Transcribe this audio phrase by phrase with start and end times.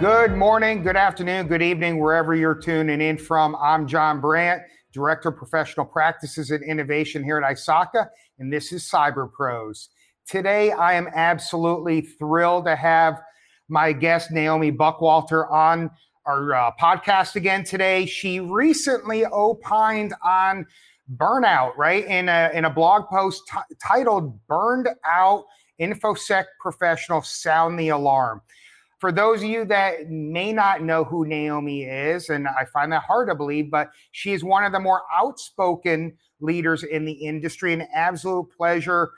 [0.00, 3.56] Good morning, good afternoon, good evening, wherever you're tuning in from.
[3.56, 4.62] I'm John Brandt,
[4.92, 8.06] Director of Professional Practices and Innovation here at ISACA,
[8.38, 9.88] and this is Cyber Pros.
[10.24, 13.20] Today, I am absolutely thrilled to have
[13.68, 15.90] my guest, Naomi Buckwalter, on
[16.26, 18.06] our uh, podcast again today.
[18.06, 20.64] She recently opined on
[21.16, 22.06] burnout, right?
[22.06, 25.42] In a, in a blog post t- titled Burned Out
[25.80, 28.42] InfoSec Professional Sound the Alarm.
[28.98, 33.02] For those of you that may not know who Naomi is, and I find that
[33.02, 37.72] hard to believe, but she is one of the more outspoken leaders in the industry.
[37.72, 39.12] An absolute pleasure.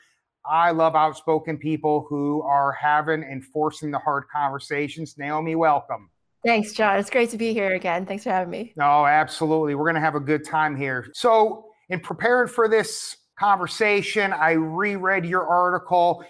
[0.45, 5.17] I love outspoken people who are having and forcing the hard conversations.
[5.17, 6.11] Naomi, welcome.
[6.45, 6.99] Thanks, John.
[6.99, 8.07] It's great to be here again.
[8.07, 8.73] Thanks for having me.
[8.77, 9.75] No, absolutely.
[9.75, 11.11] We're going to have a good time here.
[11.13, 16.25] So, in preparing for this conversation, I reread your article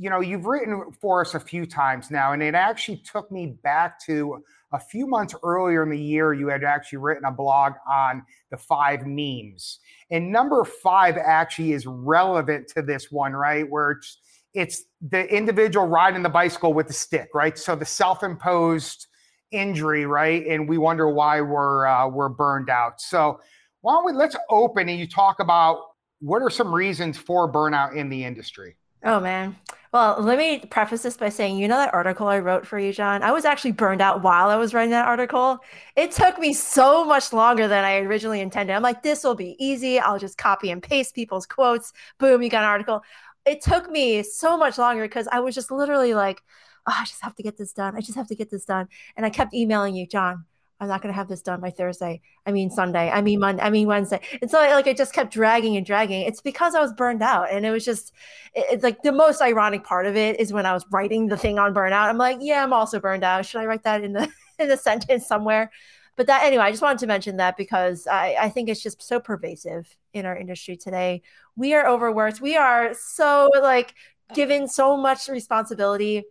[0.00, 3.58] you know, you've written for us a few times now, and it actually took me
[3.62, 4.42] back to
[4.72, 6.32] a few months earlier in the year.
[6.32, 9.78] You had actually written a blog on the five memes,
[10.10, 13.68] and number five actually is relevant to this one, right?
[13.68, 14.16] Where it's
[14.54, 17.58] it's the individual riding the bicycle with the stick, right?
[17.58, 19.06] So the self-imposed
[19.52, 20.46] injury, right?
[20.46, 23.02] And we wonder why we're uh, we're burned out.
[23.02, 23.38] So
[23.82, 25.82] why don't we let's open and you talk about
[26.20, 28.76] what are some reasons for burnout in the industry?
[29.02, 29.56] Oh man.
[29.92, 32.92] Well, let me preface this by saying, you know that article I wrote for you,
[32.92, 33.24] John?
[33.24, 35.58] I was actually burned out while I was writing that article.
[35.96, 38.72] It took me so much longer than I originally intended.
[38.72, 39.98] I'm like, this will be easy.
[39.98, 41.92] I'll just copy and paste people's quotes.
[42.18, 43.02] Boom, you got an article.
[43.46, 46.40] It took me so much longer because I was just literally like,
[46.86, 47.96] oh, I just have to get this done.
[47.96, 48.86] I just have to get this done.
[49.16, 50.44] And I kept emailing you, John,
[50.80, 52.22] I'm not going to have this done by Thursday.
[52.46, 53.10] I mean Sunday.
[53.10, 53.62] I mean Monday.
[53.62, 54.20] I mean Wednesday.
[54.40, 56.22] And so like I just kept dragging and dragging.
[56.22, 58.12] It's because I was burned out, and it was just
[58.54, 61.58] it's like the most ironic part of it is when I was writing the thing
[61.58, 62.08] on burnout.
[62.08, 63.44] I'm like, yeah, I'm also burned out.
[63.44, 65.70] Should I write that in the in the sentence somewhere?
[66.16, 69.02] But that anyway, I just wanted to mention that because I, I think it's just
[69.02, 71.22] so pervasive in our industry today.
[71.56, 72.40] We are overworked.
[72.40, 73.94] We are so like
[74.34, 76.24] given so much responsibility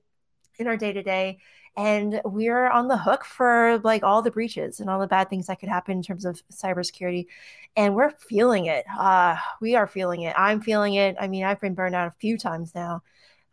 [0.58, 1.40] in our day to day
[1.80, 5.48] and we're on the hook for like all the breaches and all the bad things
[5.48, 7.28] that could happen in terms of cybersecurity
[7.78, 8.84] and we're feeling it.
[9.00, 10.36] Uh, we are feeling it.
[10.38, 11.16] I'm feeling it.
[11.20, 13.02] I mean i've been burned out a few times now.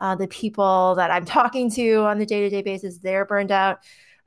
[0.00, 3.78] Uh, the people that i'm talking to on the day-to-day basis they're burned out.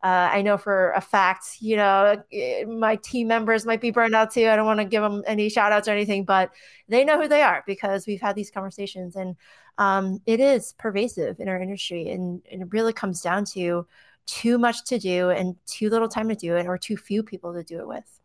[0.01, 4.15] Uh, I know for a fact, you know, eh, my team members might be burned
[4.15, 4.47] out too.
[4.47, 6.51] I don't want to give them any shout outs or anything, but
[6.87, 9.35] they know who they are because we've had these conversations and
[9.79, 12.09] um, it is pervasive in our industry.
[12.09, 13.87] And, and, it really comes down to
[14.25, 17.53] too much to do and too little time to do it or too few people
[17.53, 18.19] to do it with.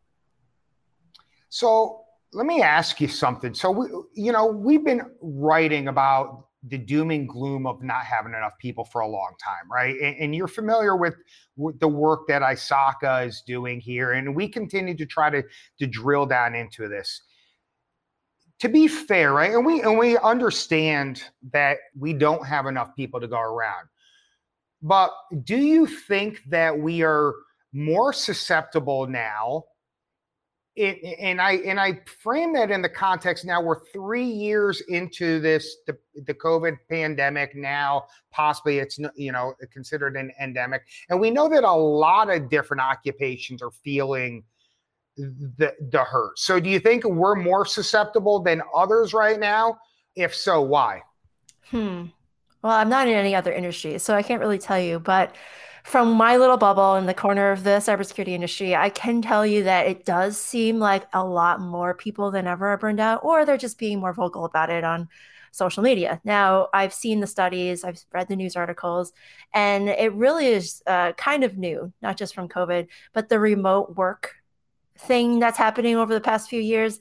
[1.49, 3.55] So let me ask you something.
[3.55, 8.33] So, we, you know, we've been writing about the doom and gloom of not having
[8.33, 9.95] enough people for a long time, right?
[9.95, 11.15] And, and, you're familiar with,
[11.57, 15.43] with the work that ISACA is doing here, and we continue to try to
[15.79, 17.23] to drill down into this.
[18.65, 23.21] To be fair, right, and we and we understand that we don't have enough people
[23.21, 23.89] to go around,
[24.81, 25.11] but
[25.43, 27.35] do you think that we are
[27.75, 29.65] more susceptible now?
[30.77, 35.41] It, and I and I frame that in the context now we're three years into
[35.41, 41.31] this the, the COVID pandemic now possibly it's you know considered an endemic and we
[41.31, 44.43] know that a lot of different occupations are feeling
[45.17, 46.39] the the hurt.
[46.39, 49.79] So do you think we're more susceptible than others right now?
[50.17, 51.03] If so, why?
[51.71, 52.07] Hmm.
[52.63, 55.35] Well, I'm not in any other industry, so I can't really tell you, but
[55.85, 59.65] from my little bubble in the corner of the cybersecurity industry, I can tell you
[59.65, 63.45] that it does seem like a lot more people than ever are burned out, or
[63.45, 65.11] they're just being more vocal about it on
[65.53, 66.23] social media.
[66.25, 69.13] Now, I've seen the studies, I've read the news articles,
[69.53, 73.95] and it really is uh, kind of new, not just from COVID, but the remote
[73.95, 74.37] work
[74.99, 77.01] thing that's happening over the past few years,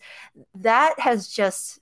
[0.55, 1.79] that has just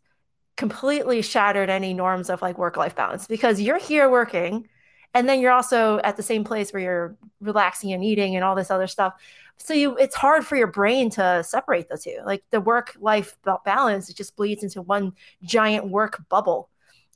[0.57, 4.67] completely shattered any norms of like work life balance because you're here working
[5.13, 8.55] and then you're also at the same place where you're relaxing and eating and all
[8.55, 9.13] this other stuff.
[9.57, 12.19] So you it's hard for your brain to separate the two.
[12.25, 15.13] Like the work life balance it just bleeds into one
[15.43, 16.69] giant work bubble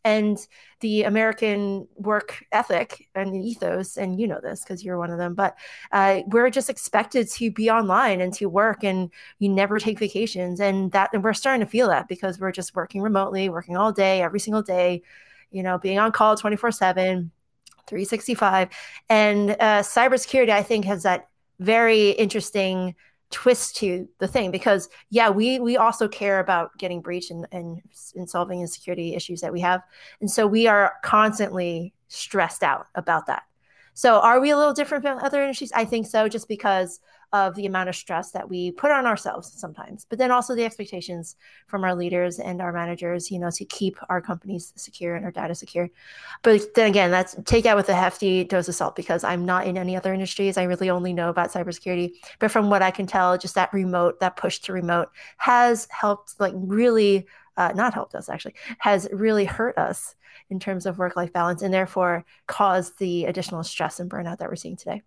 [0.05, 0.37] and
[0.81, 5.33] the American work ethic and ethos, and you know this because you're one of them,
[5.33, 5.57] but
[5.91, 9.09] uh, we're just expected to be online and to work, and
[9.39, 12.75] you never take vacations, and that, and we're starting to feel that because we're just
[12.75, 15.01] working remotely, working all day, every single day,
[15.51, 17.31] you know, being on call 24 seven
[17.87, 18.69] 365.
[19.09, 21.29] And uh, cybersecurity, I think, has that
[21.59, 22.95] very interesting
[23.31, 27.81] twist to the thing because yeah we we also care about getting breached and, and,
[28.15, 29.81] and solving insecurity issues that we have
[30.21, 33.43] and so we are constantly stressed out about that
[33.93, 35.71] So, are we a little different from other industries?
[35.73, 36.99] I think so, just because
[37.33, 40.63] of the amount of stress that we put on ourselves sometimes, but then also the
[40.63, 41.35] expectations
[41.67, 45.31] from our leaders and our managers, you know, to keep our companies secure and our
[45.31, 45.89] data secure.
[46.41, 49.67] But then again, that's take out with a hefty dose of salt because I'm not
[49.67, 50.57] in any other industries.
[50.57, 52.13] I really only know about cybersecurity.
[52.39, 56.39] But from what I can tell, just that remote, that push to remote has helped,
[56.39, 57.27] like, really.
[57.57, 60.13] Uh, not helped us actually has really hurt us
[60.49, 64.49] in terms of work life balance and therefore caused the additional stress and burnout that
[64.49, 65.01] we're seeing today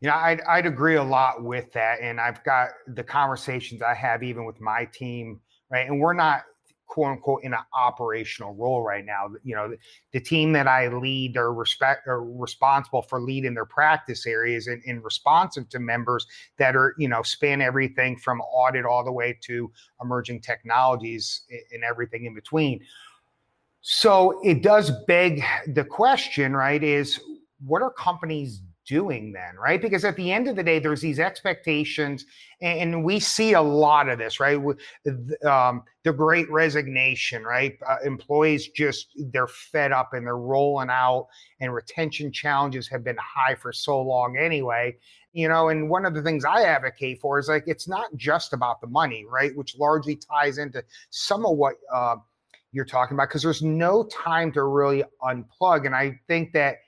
[0.00, 2.00] you know, I'd, I'd agree a lot with that.
[2.00, 5.40] And I've got the conversations I have even with my team,
[5.70, 5.86] right?
[5.86, 6.42] And we're not
[6.86, 9.28] quote unquote in an operational role right now.
[9.44, 9.78] You know, the,
[10.12, 14.82] the team that I lead are respect are responsible for leading their practice areas and,
[14.86, 16.26] and responsive to members
[16.58, 19.70] that are, you know, span everything from audit all the way to
[20.02, 21.42] emerging technologies
[21.72, 22.80] and everything in between.
[23.80, 26.82] So it does beg the question, right?
[26.82, 27.20] Is
[27.64, 29.82] what are companies doing then, right?
[29.82, 32.24] Because at the end of the day, there's these expectations,
[32.62, 34.56] and we see a lot of this, right?
[35.44, 37.78] Um, the great resignation, right?
[37.86, 41.28] Uh, employees just, they're fed up and they're rolling out,
[41.60, 44.96] and retention challenges have been high for so long anyway.
[45.34, 48.54] You know, and one of the things I advocate for is like, it's not just
[48.54, 49.54] about the money, right?
[49.54, 52.16] Which largely ties into some of what uh,
[52.72, 55.84] you're talking about, because there's no time to really unplug.
[55.84, 56.78] And I think that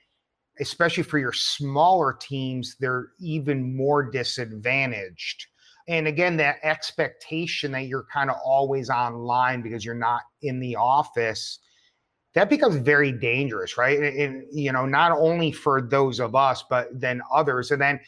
[0.61, 5.47] especially for your smaller teams, they're even more disadvantaged.
[5.87, 10.75] And again, that expectation that you're kind of always online because you're not in the
[10.75, 11.59] office,
[12.33, 13.97] that becomes very dangerous, right?
[13.97, 17.71] And, and, you know, not only for those of us, but then others.
[17.71, 17.99] And then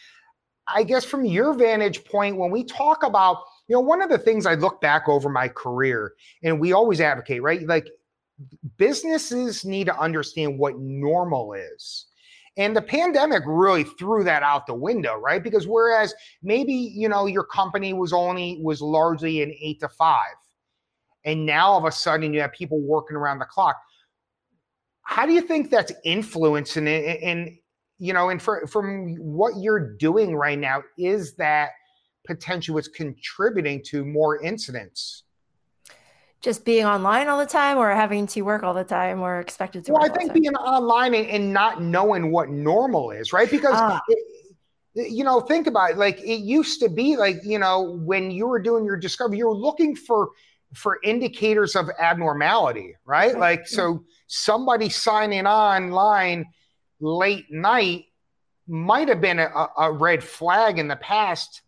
[0.74, 4.18] I guess from your vantage point, when we talk about, you know, one of the
[4.18, 6.14] things I look back over my career,
[6.44, 7.66] and we always advocate, right?
[7.68, 7.90] Like
[8.78, 12.06] businesses need to understand what normal is
[12.58, 15.44] and the pandemic really threw that out the window, right?
[15.44, 16.14] Because whereas
[16.44, 20.20] maybe, you know, your company was only was largely an 8 to 5
[21.26, 23.78] and now all of a sudden you have people working around the clock.
[25.04, 27.58] How do you think that's influencing it and
[28.00, 31.70] you know, and for, from what you're doing right now, is that
[32.26, 35.24] potentially what's contributing to more incidents?
[36.44, 39.86] Just being online all the time or having to work all the time or expected
[39.86, 43.50] to well i think being online and, and, not knowing what normal is right?
[43.50, 44.02] Because ah.
[44.08, 48.30] it, you know think about it like it used to be like you know when
[48.30, 50.30] you were doing your discovery you were looking for
[50.76, 53.38] for indicators of abnormality right?
[53.38, 56.46] Like so somebody signing online
[57.00, 58.06] late night
[58.68, 61.62] might have been a, a red flag in the past.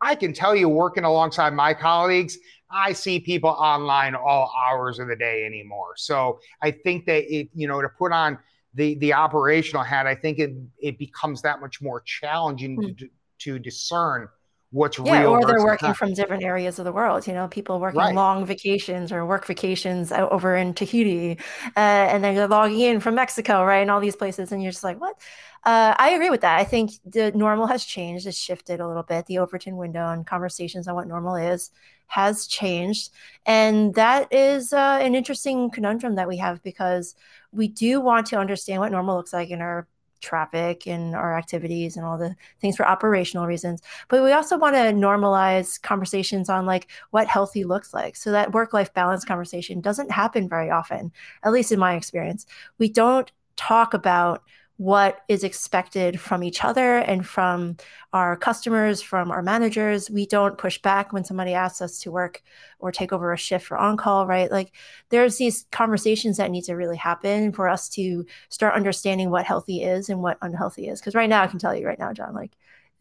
[0.00, 2.38] I can tell you working alongside my colleagues
[2.70, 5.94] I see people online all hours of the day anymore.
[5.96, 8.38] So I think that it, you know, to put on
[8.74, 12.98] the the operational hat, I think it it becomes that much more challenging mm.
[12.98, 14.28] to, to discern
[14.70, 15.30] what's yeah, real.
[15.30, 15.96] or they're working not.
[15.96, 17.26] from different areas of the world.
[17.26, 18.14] You know, people working right.
[18.14, 21.38] long vacations or work vacations over in Tahiti,
[21.76, 24.72] uh, and then they're logging in from Mexico, right, and all these places, and you're
[24.72, 25.16] just like, what?
[25.64, 26.58] Uh, I agree with that.
[26.58, 28.26] I think the normal has changed.
[28.26, 29.26] It's shifted a little bit.
[29.26, 31.70] The Overton window and conversations on what normal is
[32.06, 33.10] has changed.
[33.44, 37.14] And that is uh, an interesting conundrum that we have because
[37.52, 39.86] we do want to understand what normal looks like in our
[40.20, 44.74] traffic and our activities and all the things for operational reasons but we also want
[44.74, 49.80] to normalize conversations on like what healthy looks like so that work life balance conversation
[49.80, 51.12] doesn't happen very often
[51.44, 52.46] at least in my experience
[52.78, 54.42] we don't talk about
[54.78, 57.76] what is expected from each other and from
[58.12, 60.08] our customers, from our managers.
[60.08, 62.42] We don't push back when somebody asks us to work
[62.78, 64.50] or take over a shift for on call, right?
[64.50, 64.72] Like
[65.08, 69.82] there's these conversations that need to really happen for us to start understanding what healthy
[69.82, 71.00] is and what unhealthy is.
[71.00, 72.52] Because right now, I can tell you right now, John, like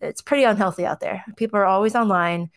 [0.02, 1.24] it's pretty unhealthy out there.
[1.36, 2.50] People are always online.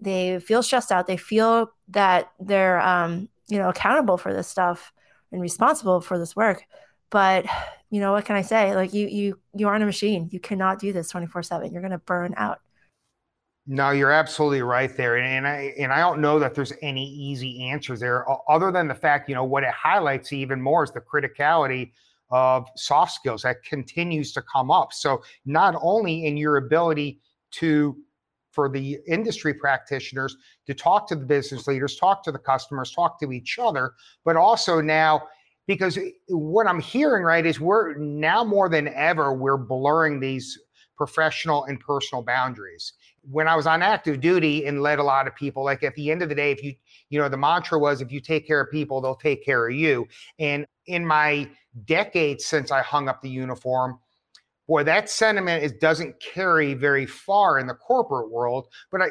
[0.00, 1.06] They feel stressed out.
[1.06, 4.92] They feel that they're, um, you know, accountable for this stuff
[5.30, 6.64] and responsible for this work
[7.14, 7.46] but
[7.94, 8.74] you know what can i say?
[8.74, 10.28] Like you you you aren't a machine.
[10.32, 12.58] You cannot do this 24 7 you're going to burn out.
[13.68, 17.62] No you're absolutely right there and, i and i don't know that there's any easy
[17.70, 21.00] answers there other than the fact you know what it highlights even more is the
[21.00, 21.92] criticality
[22.30, 24.92] of soft skills that continues to come up.
[24.92, 27.20] So not only in your ability
[27.52, 27.96] to
[28.50, 30.36] for the industry practitioners
[30.66, 34.36] to talk to the business leaders talk to the customers talk to each other but
[34.36, 35.22] also now
[35.66, 40.58] because what I'm hearing right is we're now more than ever we're blurring these
[40.96, 42.92] professional and personal boundaries.
[43.22, 46.10] When I was on active duty and led a lot of people, like at the
[46.10, 46.74] end of the day, if you
[47.08, 49.74] you know the mantra was if you take care of people, they'll take care of
[49.74, 50.06] you.
[50.38, 51.48] And in my
[51.86, 53.98] decades since I hung up the uniform,
[54.68, 58.68] boy, that sentiment is, doesn't carry very far in the corporate world.
[58.90, 59.08] But I,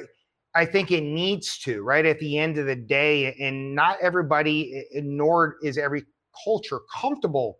[0.56, 2.06] I think it needs to, right?
[2.06, 6.04] At the end of the day, and not everybody, eh, nor is every
[6.44, 7.60] culture comfortable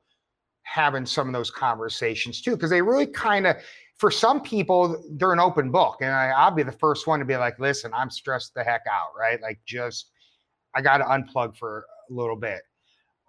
[0.64, 3.58] having some of those conversations too, because they really kind of,
[3.98, 5.98] for some people, they're an open book.
[6.02, 8.82] And I, I'll be the first one to be like, listen, I'm stressed the heck
[8.92, 9.42] out, right?
[9.42, 10.12] Like, just,
[10.74, 12.62] I got to unplug for a little bit.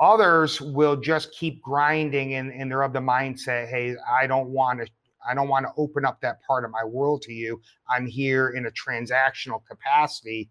[0.00, 4.80] Others will just keep grinding and, and they're of the mindset, hey, I don't want
[4.80, 4.86] to
[5.26, 7.60] I don't want to open up that part of my world to you.
[7.88, 10.50] I'm here in a transactional capacity.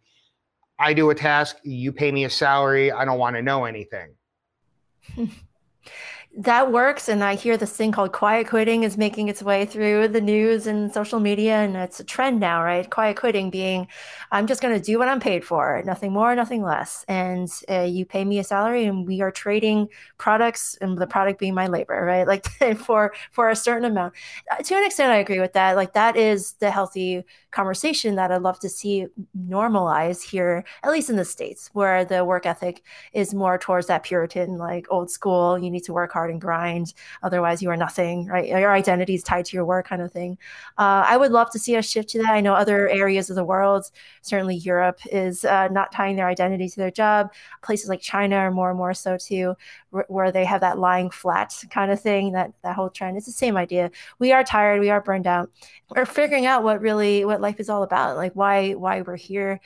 [0.79, 4.15] I do a task, you pay me a salary, I don't want to know anything.
[6.36, 10.07] that works and i hear this thing called quiet quitting is making its way through
[10.07, 12.89] the news and social media and it's a trend now right?
[12.89, 13.88] Quiet quitting being
[14.31, 17.81] i'm just going to do what i'm paid for nothing more nothing less and uh,
[17.81, 21.67] you pay me a salary and we are trading products and the product being my
[21.67, 22.27] labor right?
[22.33, 24.15] Like for for a certain amount.
[24.51, 25.75] Uh, to an extent i agree with that.
[25.75, 29.07] Like that is the healthy conversation that i'd love to see
[29.48, 32.83] normalize here at least in the states where the work ethic
[33.13, 36.93] is more towards that puritan like old school you need to work hard and grind.
[37.24, 38.48] Otherwise, you are nothing, right?
[38.48, 40.38] Your identity is tied to your work, kind of thing.
[40.77, 42.31] Uh, I would love to see us shift to that.
[42.31, 43.86] I know other areas of the world,
[44.22, 47.31] certainly Europe, is uh, not tying their identity to their job.
[47.62, 49.55] Places like China are more and more so too,
[50.07, 52.31] where they have that lying flat kind of thing.
[52.33, 53.17] That that whole trend.
[53.17, 53.91] It's the same idea.
[54.19, 54.79] We are tired.
[54.79, 55.50] We are burned out.
[55.95, 59.59] We're figuring out what really what life is all about, like why why we're here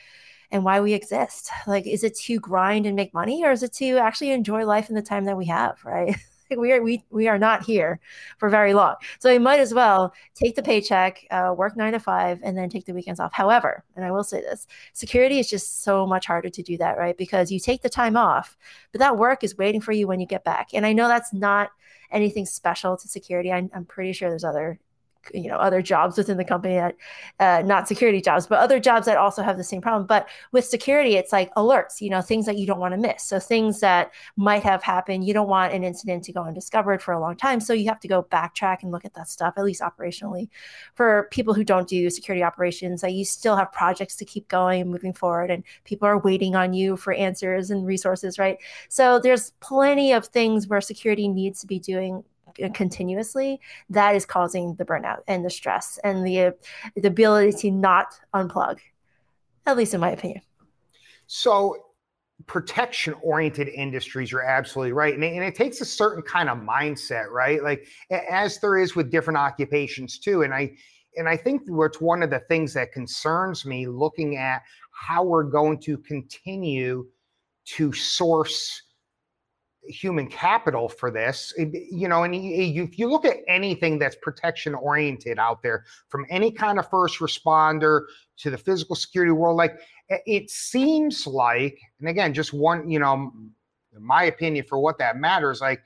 [0.52, 1.50] and why we exist.
[1.66, 4.90] Like, is it to grind and make money, or is it to actually enjoy life
[4.90, 6.16] in the time that we have, right?
[6.58, 8.00] we are we we are not here
[8.38, 8.96] for very long.
[9.20, 12.70] So we might as well take the paycheck, uh, work nine to five, and then
[12.70, 13.34] take the weekends off.
[13.34, 16.98] However, and I will say this, security is just so much harder to do that,
[16.98, 17.18] right?
[17.18, 18.58] Because you take the time off,
[18.92, 20.70] but that work is waiting for you when you get back.
[20.74, 21.72] And I know that's not
[22.12, 23.52] anything special to security.
[23.52, 24.80] I, am pretty sure there's other
[25.34, 26.96] you know other jobs within the company that
[27.40, 30.06] uh, not security jobs but other jobs that also have the same problem.
[30.06, 33.24] But with security it's like alerts you know things that you don't want to miss.
[33.24, 37.14] So things that might have happened you don't want an incident to go undiscovered for
[37.14, 37.60] a long time.
[37.60, 40.50] So you have to go backtrack and look at that stuff at least operationally.
[40.96, 44.82] For people who don't do security operations that you still have projects to keep going
[44.82, 48.58] and moving forward and people are waiting on you for answers and resources right?
[48.90, 52.24] So there's plenty of things where security needs to be doing
[52.64, 53.60] Uh, continuously,
[53.90, 56.52] that is causing the burnout and the stress and the uh,
[56.96, 58.80] the ability to not unplug.
[59.66, 60.42] At least in my opinion.
[61.28, 61.88] So
[62.46, 66.60] protection oriented industries you're absolutely right and it, and it, takes a certain kind of
[66.60, 67.88] mindset right like
[68.30, 70.72] as there is with different occupations too and i
[71.18, 74.62] and i think what's one of the things that concerns me looking at
[74.92, 77.08] how we're going to continue
[77.66, 78.84] to source
[79.88, 81.54] human capital for this.
[81.58, 85.86] Eh, you know, and eh, if you look at anything that's protection oriented out there,
[86.10, 88.02] from any kind of first responder
[88.38, 89.80] to the physical security world, like
[90.10, 93.32] eh, it seems like, and again, just one, you know,
[94.00, 95.82] my opinion for what that matters, like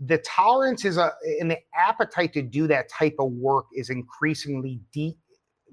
[0.00, 4.80] the tolerance is a and the appetite to do that type of work is increasingly
[4.92, 5.16] deep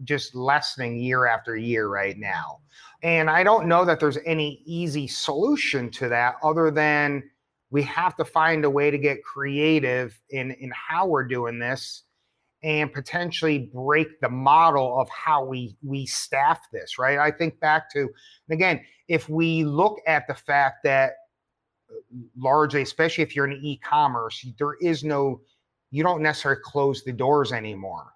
[0.03, 2.59] just lessening year after year right now.
[3.03, 7.23] And I don't know that there's any easy solution to that other than
[7.69, 12.03] we have to find a way to get creative in in how we're doing this
[12.63, 17.19] and potentially break the model of how we we staff this right?
[17.19, 18.09] I think back to
[18.50, 21.12] again if we look at the fact that
[21.91, 21.95] uh,
[22.38, 25.41] largely especially if you're in e-commerce there is no
[25.91, 28.13] you don't necessarily close the doors anymore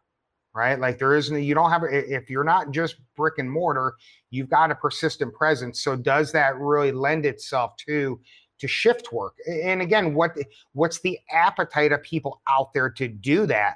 [0.54, 0.80] right?
[0.80, 3.96] Like there isn't you don't have if you're not just brick and mortar
[4.32, 5.84] you've got a persistent presence.
[5.84, 8.20] So does that really lend itself to
[8.62, 9.34] to shift work.
[9.48, 10.38] And again, what
[10.74, 13.76] what's the appetite of people out there to do that?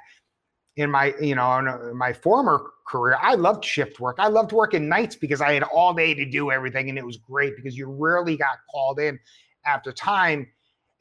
[0.76, 4.16] In my, you know, in uh, my former career, I loved shift work.
[4.18, 7.16] I loved working nights because I had all day to do everything, and it was
[7.16, 9.18] great because you rarely got called in
[9.64, 10.46] after time.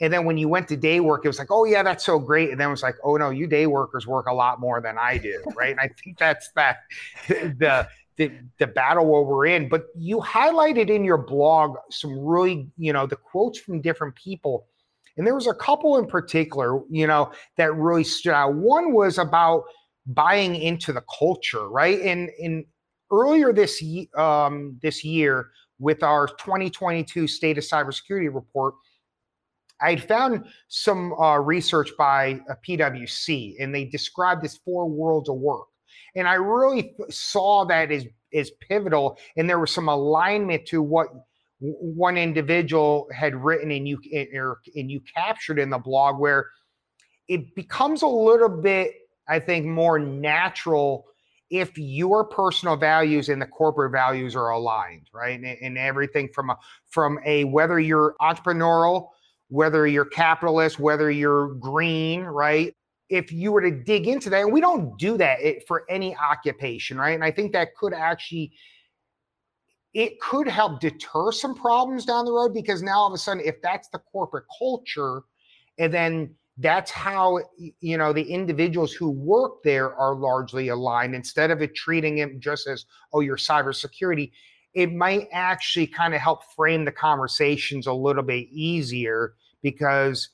[0.02, 2.20] And then when you went to day work, it was like, oh yeah, that's so
[2.20, 2.52] great.
[2.52, 4.98] And then it was like, oh no, you day workers work a lot more than
[4.98, 5.72] I do, right?
[5.72, 6.80] and I think that's that
[7.28, 9.70] the the, the battle where we're in.
[9.70, 14.68] But you highlighted in your blog some really, you know, the quotes from different people.
[15.18, 18.56] And there was a couple in particular, you know, that really stood out.
[18.56, 19.64] One was about
[20.08, 22.00] buying into the culture, right?
[22.02, 22.66] And in
[23.12, 23.84] earlier this
[24.18, 28.76] um, this year, with our 2022 State of Cybersecurity report,
[29.82, 35.30] I had found some uh, research by uh, PwC, and they described this four worlds
[35.30, 35.66] of work.
[36.16, 39.18] And I really saw that as, as pivotal.
[39.38, 41.08] And there was some alignment to what
[41.60, 46.50] one individual had written and you and you captured in the blog where
[47.28, 48.94] it becomes a little bit
[49.28, 51.06] I think, more natural
[51.50, 55.40] if your personal values and the corporate values are aligned, right?
[55.40, 56.58] And, and everything from a
[56.90, 59.10] from a whether you're entrepreneurial,
[59.50, 62.76] whether you're capitalist, whether you're green, right?
[63.10, 66.98] If you were to dig into that, and we don't do that for any occupation,
[66.98, 67.14] right?
[67.14, 68.52] And I think that could actually
[69.94, 73.42] it could help deter some problems down the road because now all of a sudden,
[73.46, 75.22] if that's the corporate culture,
[75.78, 77.40] and then that's how
[77.80, 82.40] you know the individuals who work there are largely aligned instead of it treating it
[82.40, 84.32] just as oh your cybersecurity
[84.74, 89.34] it might actually kind of help frame the conversations a little bit easier
[89.64, 90.30] because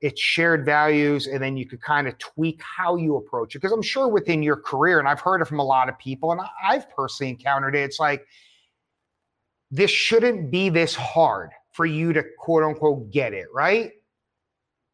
[0.00, 3.72] it's shared values and then you could kind of tweak how you approach it because
[3.72, 6.40] i'm sure within your career and i've heard it from a lot of people and
[6.62, 8.26] i've personally encountered it it's like
[9.70, 13.92] this shouldn't be this hard for you to quote unquote get it right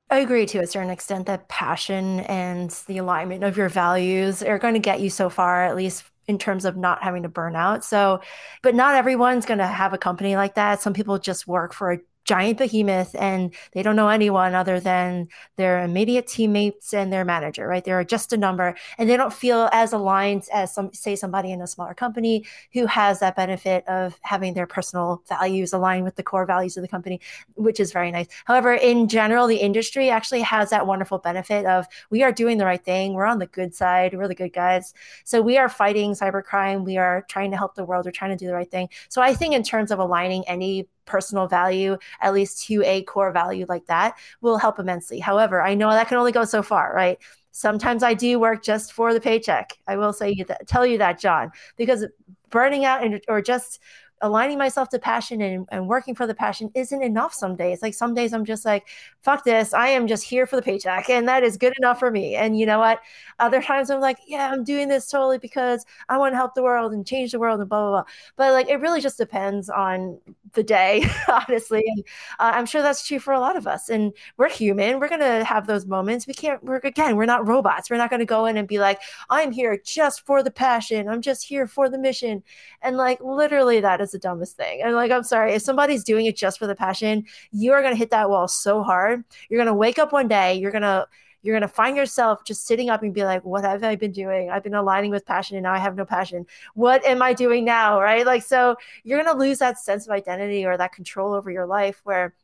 [0.09, 4.59] I agree to a certain extent that passion and the alignment of your values are
[4.59, 7.57] going to get you so far, at least in terms of not having to burn
[7.57, 7.85] out.
[7.85, 8.21] So,
[8.63, 10.81] but not everyone's going to have a company like that.
[10.81, 15.29] Some people just work for a giant behemoth and they don't know anyone other than
[15.57, 17.85] their immediate teammates and their manager, right?
[17.85, 21.63] They're just a number and they don't feel as aligned as some say somebody in
[21.63, 26.23] a smaller company who has that benefit of having their personal values aligned with the
[26.23, 27.21] core values of the company,
[27.55, 28.27] which is very nice.
[28.45, 32.67] However, in general, the industry actually has that wonderful benefit of we are doing the
[32.67, 33.15] right thing.
[33.15, 34.15] We're on the good side.
[34.15, 34.93] We're the good guys.
[35.25, 36.85] So we are fighting cybercrime.
[36.85, 38.05] We are trying to help the world.
[38.05, 38.89] We're trying to do the right thing.
[39.09, 43.33] So I think in terms of aligning any personal value, at least to a core
[43.33, 45.19] value like that, will help immensely.
[45.19, 47.19] However, I know that can only go so far, right?
[47.53, 49.79] Sometimes I do work just for the paycheck.
[49.87, 52.05] I will say you that, tell you that, John, because
[52.51, 53.81] burning out and, or just
[54.23, 57.83] aligning myself to passion and, and working for the passion isn't enough some days.
[57.83, 58.87] Like some days I'm just like,
[59.21, 59.75] fuck this.
[59.75, 61.11] I am just here for the paycheck.
[61.11, 62.35] And that is good enough for me.
[62.35, 63.01] And you know what?
[63.39, 66.63] Other times I'm like, yeah, I'm doing this totally because I want to help the
[66.63, 68.05] world and change the world and blah, blah, blah.
[68.37, 70.19] But like, it really just depends on
[70.55, 71.85] the day, honestly.
[71.87, 72.05] And
[72.39, 73.89] uh, I'm sure that's true for a lot of us.
[73.89, 74.99] And we're human.
[74.99, 76.27] We're to have those moments.
[76.27, 77.91] We can't, we're again, we're not robots.
[77.91, 79.01] We're not to go in and be like,
[79.31, 81.09] I'm here just for the passion.
[81.09, 82.43] I'm just here for the mission.
[82.83, 84.83] And like, literally, that is the dumbest thing.
[84.83, 87.95] And like, I'm sorry, if somebody's doing it just for the passion, you are going
[87.95, 89.25] to hit that wall so hard.
[89.49, 91.07] You're going to wake up one day, you're going to,
[91.43, 94.11] you're going to find yourself just sitting up and be like, what have I been
[94.11, 94.51] doing?
[94.51, 96.45] I've been aligning with passion and now I have no passion.
[96.75, 98.01] What am I doing now?
[98.01, 98.27] Right.
[98.27, 101.67] Like, so you're going to lose that sense of identity or that control over your
[101.67, 102.35] life where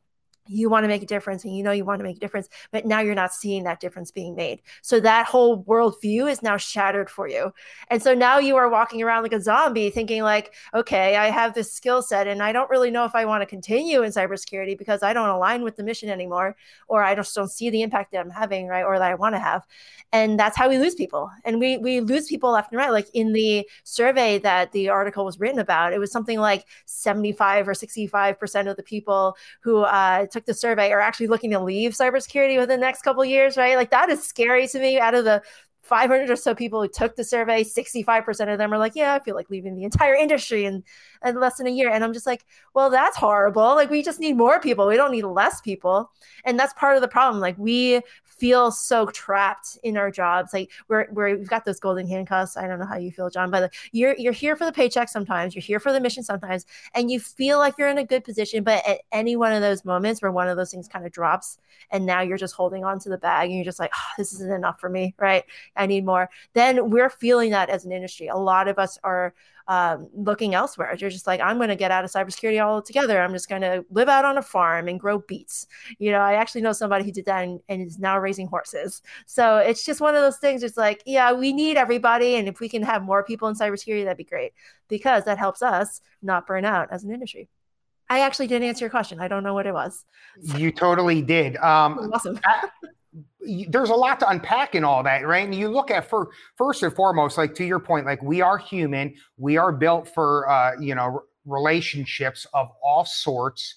[0.46, 2.48] you want to make a difference and you know you want to make a difference,
[2.70, 4.60] but now you're not seeing that difference being made.
[4.82, 7.52] So that whole worldview is now shattered for you.
[7.88, 11.54] And so now you are walking around like a zombie thinking like, okay, I have
[11.54, 14.76] this skill set and I don't really know if I want to continue in cybersecurity
[14.76, 16.56] because I don't align with the mission anymore,
[16.88, 18.84] or I just don't see the impact that I'm having, right?
[18.84, 19.66] Or that I want to have.
[20.12, 21.30] And that's how we lose people.
[21.44, 22.90] And we we lose people left and right.
[22.90, 27.68] Like in the survey that the article was written about, it was something like 75
[27.68, 31.92] or 65% of the people who uh, took the survey are actually looking to leave
[31.92, 33.76] cybersecurity within the next couple years, right?
[33.76, 34.98] Like that is scary to me.
[34.98, 35.42] Out of the
[35.82, 39.18] 500 or so people who took the survey, 65% of them are like, yeah, I
[39.18, 40.84] feel like leaving the entire industry in,
[41.24, 41.90] in less than a year.
[41.90, 43.74] And I'm just like, well, that's horrible.
[43.74, 44.86] Like, we just need more people.
[44.86, 46.10] We don't need less people.
[46.44, 47.40] And that's part of the problem.
[47.40, 50.52] Like, we feel so trapped in our jobs.
[50.52, 52.56] Like, we're, we're we've got those golden handcuffs.
[52.56, 55.54] I don't know how you feel, John, but you're, you're here for the paycheck sometimes,
[55.54, 56.64] you're here for the mission sometimes,
[56.94, 58.62] and you feel like you're in a good position.
[58.62, 61.58] But at any one of those moments where one of those things kind of drops,
[61.90, 64.32] and now you're just holding on to the bag and you're just like, oh, this
[64.32, 65.44] isn't enough for me, right?
[65.76, 68.28] I need more, then we're feeling that as an industry.
[68.28, 69.34] A lot of us are
[69.68, 70.94] um, looking elsewhere.
[70.98, 73.20] You're just like, I'm going to get out of cybersecurity altogether.
[73.20, 75.66] I'm just going to live out on a farm and grow beets.
[75.98, 79.02] You know, I actually know somebody who did that and, and is now raising horses.
[79.26, 80.62] So it's just one of those things.
[80.62, 82.36] It's like, yeah, we need everybody.
[82.36, 84.52] And if we can have more people in cybersecurity, that'd be great
[84.88, 87.48] because that helps us not burn out as an industry.
[88.10, 89.20] I actually didn't answer your question.
[89.20, 90.04] I don't know what it was.
[90.56, 91.56] You totally did.
[91.56, 92.38] Um, awesome
[93.68, 95.44] there's a lot to unpack in all that, right?
[95.44, 98.58] And you look at for first and foremost, like to your point, like we are
[98.58, 103.76] human, we are built for uh, you know relationships of all sorts.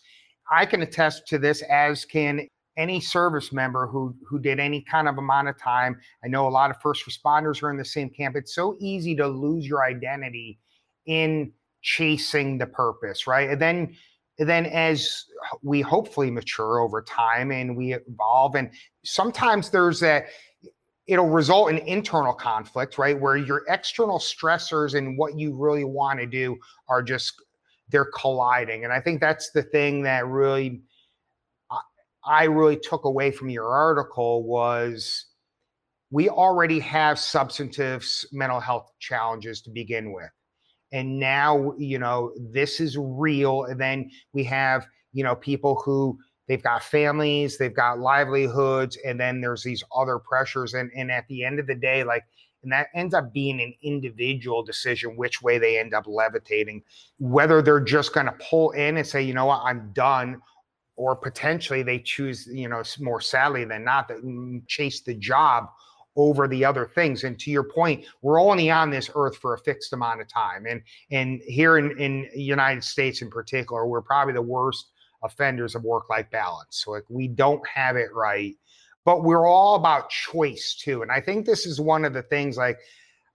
[0.51, 5.07] I can attest to this, as can any service member who who did any kind
[5.07, 5.99] of amount of time.
[6.23, 8.35] I know a lot of first responders are in the same camp.
[8.35, 10.59] It's so easy to lose your identity
[11.05, 13.49] in chasing the purpose, right?
[13.49, 13.95] And then
[14.37, 15.25] then as
[15.63, 18.69] we hopefully mature over time and we evolve and
[19.03, 20.23] sometimes there's a
[21.07, 26.19] it'll result in internal conflict right where your external stressors and what you really want
[26.19, 26.57] to do
[26.89, 27.33] are just
[27.89, 30.81] they're colliding and i think that's the thing that really
[32.25, 35.27] i really took away from your article was
[36.11, 40.29] we already have substantive mental health challenges to begin with.
[40.95, 43.65] And now, you know, this is real.
[43.65, 49.19] And then we have, you know, people who they've got families, they've got livelihoods, and
[49.19, 50.73] then there's these other pressures.
[50.73, 52.23] And, and at the end of the day, like,
[52.63, 56.81] and that ends up being an individual decision which way they end up levitating,
[57.19, 60.41] whether they're just going to pull in and say, you know what, I'm done,
[60.95, 65.67] or potentially they choose, you know, more sadly than not, that mm, chase the job
[66.15, 67.23] over the other things.
[67.23, 70.65] And to your point, we're only on this earth for a fixed amount of time.
[70.65, 74.91] And and here in in United States in particular, we're probably the worst
[75.23, 76.84] offenders of work-life balance.
[76.84, 78.56] So like we don't have it right.
[79.06, 81.01] But we're all about choice too.
[81.04, 82.80] And I think this is one of the things like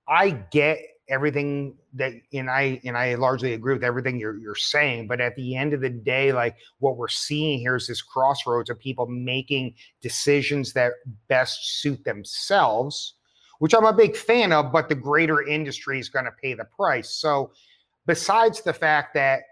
[0.08, 0.78] I get
[1.10, 5.08] everything that and I and I largely agree with everything you're you're saying.
[5.08, 8.70] But at the end of the day, like what we're seeing here is this crossroads
[8.70, 10.92] of people making decisions that
[11.28, 13.14] best suit themselves,
[13.58, 16.64] which I'm a big fan of, but the greater industry is going to pay the
[16.64, 17.10] price.
[17.10, 17.50] So
[18.06, 19.42] besides the fact that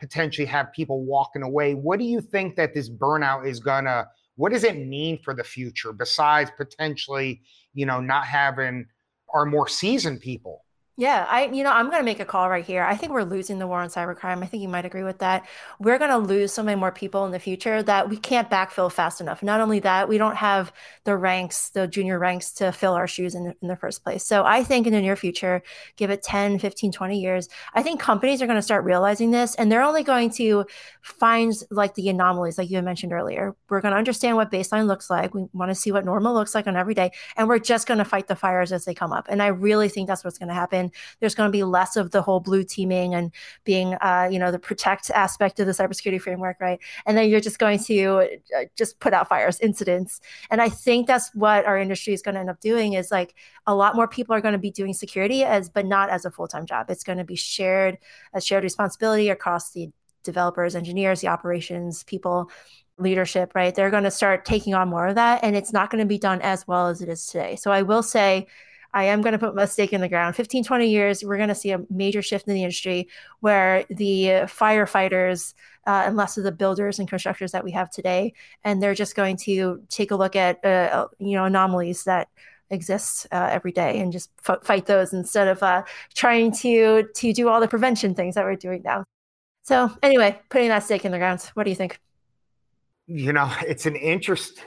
[0.00, 4.50] potentially have people walking away, what do you think that this burnout is gonna what
[4.50, 7.42] does it mean for the future besides potentially,
[7.74, 8.86] you know, not having
[9.32, 10.64] our more seasoned people
[10.98, 12.82] yeah, I you know, I'm going to make a call right here.
[12.82, 14.42] I think we're losing the war on cybercrime.
[14.42, 15.46] I think you might agree with that.
[15.80, 18.92] We're going to lose so many more people in the future that we can't backfill
[18.92, 19.42] fast enough.
[19.42, 20.70] Not only that, we don't have
[21.04, 24.22] the ranks, the junior ranks to fill our shoes in the, in the first place.
[24.22, 25.62] So I think in the near future,
[25.96, 29.54] give it 10, 15, 20 years, I think companies are going to start realizing this
[29.54, 30.66] and they're only going to
[31.00, 33.56] find like the anomalies like you mentioned earlier.
[33.70, 35.32] We're going to understand what baseline looks like.
[35.32, 37.98] We want to see what normal looks like on every day and we're just going
[37.98, 39.26] to fight the fires as they come up.
[39.30, 42.10] And I really think that's what's going to happen there's going to be less of
[42.10, 43.32] the whole blue teaming and
[43.64, 46.80] being, uh, you know, the protect aspect of the cybersecurity framework, right?
[47.06, 50.20] And then you're just going to uh, just put out fires, incidents.
[50.50, 53.34] And I think that's what our industry is going to end up doing is like
[53.66, 56.30] a lot more people are going to be doing security as, but not as a
[56.30, 56.90] full time job.
[56.90, 57.98] It's going to be shared,
[58.34, 59.90] a shared responsibility across the
[60.24, 62.50] developers, engineers, the operations people
[62.98, 63.74] leadership, right?
[63.74, 66.18] They're going to start taking on more of that, and it's not going to be
[66.18, 67.56] done as well as it is today.
[67.56, 68.46] So I will say,
[68.94, 70.36] I am going to put my stake in the ground.
[70.36, 73.08] 15, 20 years, we're going to see a major shift in the industry
[73.40, 75.54] where the firefighters
[75.86, 79.16] uh, and less of the builders and constructors that we have today, and they're just
[79.16, 82.28] going to take a look at uh, you know anomalies that
[82.70, 85.82] exist uh, every day and just f- fight those instead of uh,
[86.14, 89.04] trying to to do all the prevention things that we're doing now.
[89.64, 91.40] So anyway, putting that stake in the ground.
[91.54, 92.00] What do you think?
[93.06, 94.60] You know, it's an interest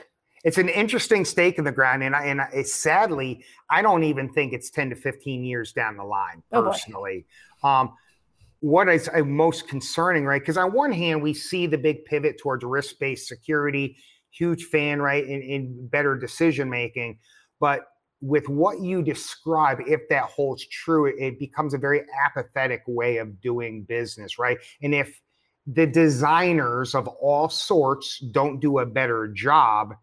[0.46, 4.32] it's an interesting stake in the ground, and I, and I, sadly, I don't even
[4.32, 7.26] think it's ten to fifteen years down the line personally.
[7.64, 7.92] Oh um,
[8.60, 10.40] what is uh, most concerning, right?
[10.40, 13.96] Because on one hand, we see the big pivot towards risk-based security,
[14.30, 17.18] huge fan, right, in, in better decision making,
[17.58, 17.88] but
[18.20, 23.40] with what you describe, if that holds true, it becomes a very apathetic way of
[23.40, 24.58] doing business, right?
[24.80, 25.20] And if
[25.66, 29.94] the designers of all sorts don't do a better job,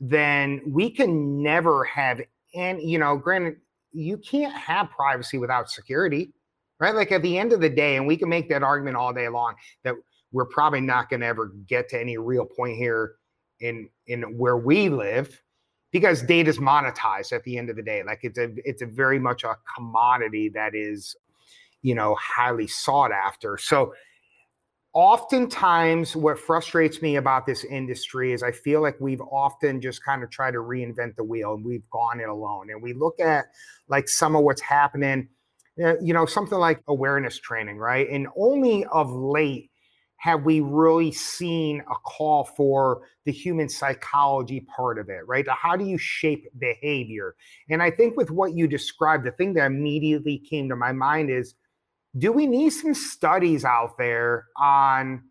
[0.00, 2.20] then we can never have
[2.54, 3.56] and you know granted
[3.92, 6.32] you can't have privacy without security
[6.80, 6.94] right?
[6.94, 9.28] Like at the end of the day and we can make that argument all day
[9.28, 9.54] long
[9.84, 9.94] that
[10.32, 13.14] we're probably not going to ever get to any real point here
[13.60, 15.40] in in where we live
[15.92, 18.02] because data is monetized at the end of the day.
[18.02, 21.14] Like it's a it's a very much a commodity that is
[21.82, 23.56] you know highly sought after.
[23.56, 23.94] So
[24.94, 30.22] oftentimes what frustrates me about this industry is I feel like we've often just kind
[30.22, 32.70] of tried to reinvent the wheel and we've gone it alone.
[32.70, 33.46] And we look at
[33.88, 35.28] like some of what's happening,
[35.80, 38.08] eh, you know, something like awareness training, right?
[38.08, 39.70] And only of late
[40.18, 45.44] have we really seen a call for the human psychology part of it, right?
[45.48, 47.34] How do you shape behavior?
[47.68, 51.30] And I think with what you described, the thing that immediately came to my mind
[51.30, 51.54] is
[52.18, 55.22] do we need some studies out there on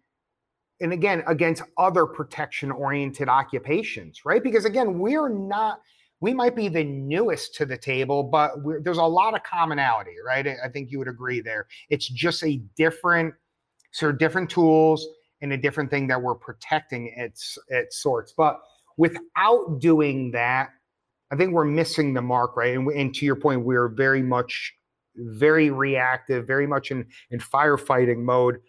[0.82, 4.43] and again against other protection oriented occupations right?
[4.43, 5.80] Because again we're not
[6.19, 8.52] we might be the newest to the table but
[8.84, 10.48] there's a lot of commonality right?
[10.48, 11.67] I think you would agree there.
[11.89, 13.34] It's just a different
[13.91, 15.08] sort of different tools
[15.41, 18.34] and a different thing that we're protecting its its sorts.
[18.36, 18.60] But
[18.98, 20.69] without doing that
[21.32, 22.78] i think we're missing the mark right?
[22.78, 24.74] And, and to your point we're very much
[25.15, 28.60] very reactive, very much in in firefighting mode.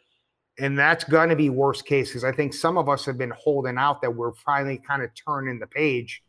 [0.59, 3.33] And that's going to be worst case because I think some of us have been
[3.37, 6.23] holding out that we're finally kind of turning the page.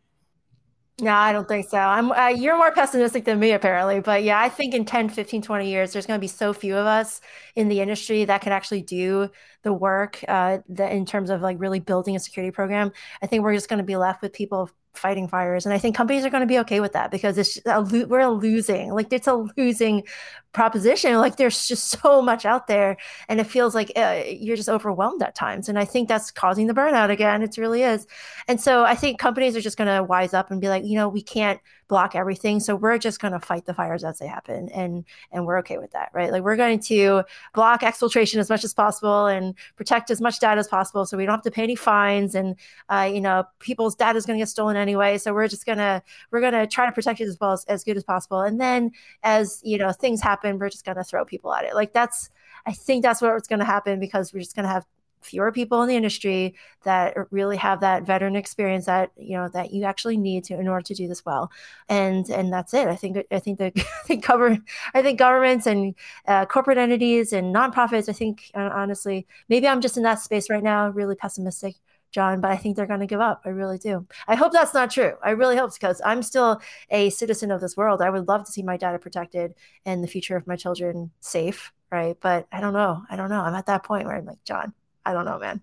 [1.02, 1.78] No, I don't think so.
[1.78, 5.42] I'm uh, you're more pessimistic than me apparently, but yeah, I think in 10, 15,
[5.42, 7.20] 20 years there's going to be so few of us
[7.54, 9.30] in the industry that can actually do
[9.64, 13.44] the work uh, that in terms of like really building a security program, I think
[13.44, 15.66] we're just going to be left with people fighting fires.
[15.66, 18.28] And I think companies are going to be okay with that because it's a, we're
[18.28, 20.04] losing, like it's a losing
[20.52, 21.16] proposition.
[21.18, 25.22] Like there's just so much out there, and it feels like uh, you're just overwhelmed
[25.22, 25.70] at times.
[25.70, 27.44] And I think that's causing the burnout again.
[27.44, 28.08] It really is.
[28.48, 30.96] And so I think companies are just going to wise up and be like, you
[30.96, 34.28] know, we can't block everything, so we're just going to fight the fires as they
[34.28, 36.32] happen, and and we're okay with that, right?
[36.32, 40.60] Like we're going to block exfiltration as much as possible and protect as much data
[40.60, 42.56] as possible, so we don't have to pay any fines, and
[42.90, 45.18] uh, you know, people's data is going to get stolen anyway.
[45.18, 47.98] So we're just gonna we're gonna try to protect it as well as, as good
[47.98, 48.42] as possible.
[48.42, 48.92] And then
[49.24, 51.76] as you know things happen, we're just gonna throw people at it.
[51.76, 52.30] Like that's
[52.66, 54.86] I think that's what's gonna happen because we're just gonna have
[55.26, 59.72] fewer people in the industry that really have that veteran experience that you know that
[59.72, 61.52] you actually need to in order to do this well
[61.90, 65.66] and and that's it i think i think the i think government i think governments
[65.66, 65.96] and
[66.28, 70.50] uh, corporate entities and nonprofits i think uh, honestly maybe i'm just in that space
[70.50, 71.76] right now really pessimistic
[72.16, 73.42] John, but I think they're going to give up.
[73.44, 74.08] I really do.
[74.26, 75.16] I hope that's not true.
[75.22, 78.02] I really hope because I'm still a citizen of this world.
[78.02, 79.54] I would love to see my data protected
[79.86, 82.16] and the future of my children safe, right?
[82.22, 83.04] But I don't know.
[83.10, 83.42] I don't know.
[83.42, 84.74] I'm at that point where I'm like, John,
[85.06, 85.62] I don't know, man.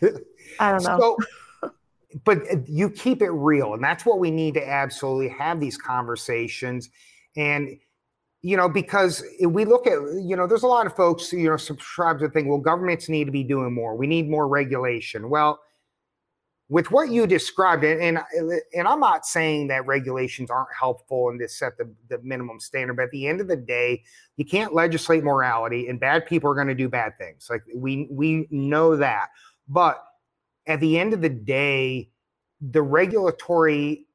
[0.58, 1.16] I don't know.
[1.62, 1.72] So,
[2.24, 6.90] but you keep it real, and that's what we need to absolutely have these conversations.
[7.36, 7.78] And
[8.42, 11.58] you know, because we look at, you know, there's a lot of folks, you know,
[11.58, 13.94] subscribe to the thing, well, governments need to be doing more.
[13.96, 15.28] We need more regulation.
[15.28, 15.60] Well,
[16.70, 18.20] with what you described, and
[18.72, 22.94] and I'm not saying that regulations aren't helpful and to set the, the minimum standard,
[22.94, 24.04] but at the end of the day,
[24.36, 27.48] you can't legislate morality, and bad people are going to do bad things.
[27.50, 29.30] Like we we know that,
[29.68, 30.02] but
[30.68, 32.08] at the end of the day,
[32.60, 34.06] the regulatory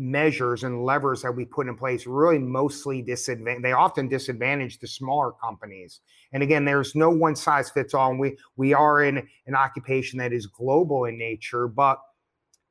[0.00, 4.86] measures and levers that we put in place really mostly disadvantage they often disadvantage the
[4.86, 6.00] smaller companies.
[6.32, 10.18] And again there's no one size fits all and we we are in an occupation
[10.18, 12.00] that is global in nature but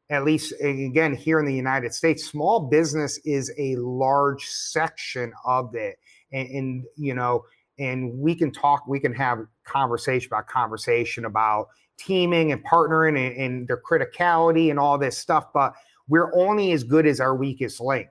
[0.10, 5.76] at least again here in the united states small business is a large section of
[5.76, 6.00] it.
[6.32, 7.46] And, and you know
[7.78, 11.68] and we can talk we can have conversation about conversation about
[12.00, 15.76] teaming and partnering and, and their criticality and all this stuff but
[16.10, 18.10] we're only as good as our weakest link.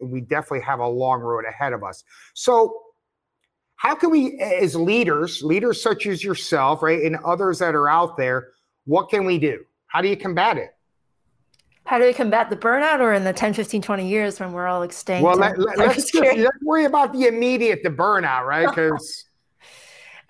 [0.00, 2.02] And we definitely have a long road ahead of us.
[2.34, 2.74] So,
[3.76, 8.16] how can we, as leaders, leaders such as yourself, right, and others that are out
[8.16, 8.50] there,
[8.84, 9.64] what can we do?
[9.88, 10.70] How do you combat it?
[11.84, 14.68] How do we combat the burnout or in the 10, 15, 20 years when we're
[14.68, 15.24] all extinct?
[15.24, 18.68] Well, let, us let's, let's worry about the immediate, the burnout, right?
[18.72, 19.24] Because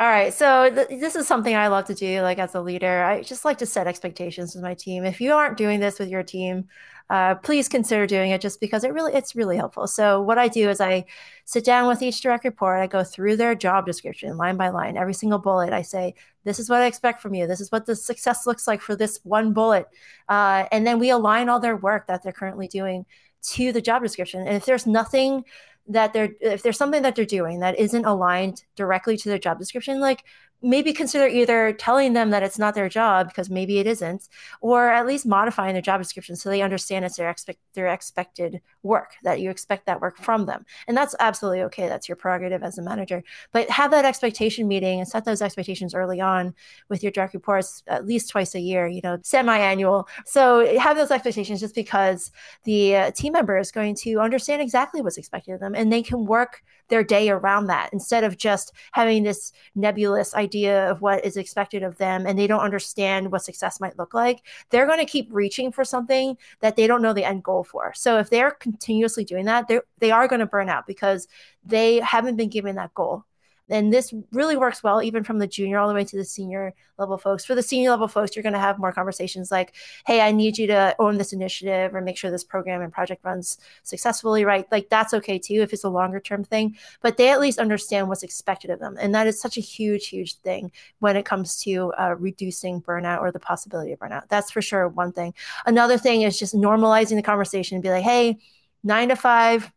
[0.03, 0.35] All right.
[0.35, 3.05] So th- this is something I love to do, like as a leader.
[3.05, 5.05] I just like to set expectations with my team.
[5.05, 6.67] If you aren't doing this with your team,
[7.09, 9.87] uh, please consider doing it just because it really it's really helpful.
[9.87, 11.05] So what I do is I
[11.45, 12.81] sit down with each direct report.
[12.81, 15.73] I go through their job description line by line, every single bullet.
[15.73, 17.47] I say, this is what I expect from you.
[17.47, 19.87] This is what the success looks like for this one bullet,
[20.29, 23.07] uh, and then we align all their work that they're currently doing
[23.43, 24.41] to the job description.
[24.41, 25.45] And if there's nothing
[25.89, 29.59] that they're if there's something that they're doing that isn't aligned directly to their job
[29.59, 30.25] description like
[30.63, 34.29] maybe consider either telling them that it's not their job because maybe it isn't,
[34.61, 38.61] or at least modifying their job description so they understand it's their expect their expected
[38.83, 41.89] work that you expect that work from them, and that's absolutely okay.
[41.89, 43.23] That's your prerogative as a manager.
[43.53, 46.55] But have that expectation meeting and set those expectations early on
[46.89, 48.87] with your direct reports at least twice a year.
[48.87, 50.09] You know, semi-annual.
[50.27, 52.31] So have those expectations just because
[52.65, 56.03] the uh, team member is going to understand exactly what's expected of them, and they
[56.03, 61.25] can work their day around that instead of just having this nebulous idea of what
[61.25, 64.99] is expected of them and they don't understand what success might look like they're going
[64.99, 67.93] to keep reaching for something that they don't know the end goal for.
[67.95, 71.29] So if they're continuously doing that they they are going to burn out because
[71.65, 73.25] they haven't been given that goal
[73.69, 76.75] and this really works well, even from the junior all the way to the senior
[76.99, 77.45] level folks.
[77.45, 79.75] For the senior level folks, you're going to have more conversations like,
[80.07, 83.25] hey, I need you to own this initiative or make sure this program and project
[83.25, 84.67] runs successfully, right?
[84.71, 88.09] Like that's okay too if it's a longer term thing, but they at least understand
[88.09, 88.97] what's expected of them.
[89.01, 93.21] And that is such a huge, huge thing when it comes to uh, reducing burnout
[93.21, 94.29] or the possibility of burnout.
[94.29, 95.35] That's for sure one thing.
[95.67, 98.39] Another thing is just normalizing the conversation and be like, hey,
[98.85, 99.73] nine to five,